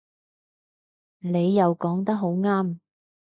[1.19, 2.79] 你又講得好啱